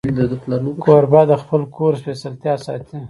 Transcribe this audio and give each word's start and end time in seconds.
کوربه 0.83 1.21
د 1.29 1.31
خپل 1.41 1.61
کور 1.75 1.93
سپېڅلتیا 2.01 2.53
ساتي. 2.65 2.97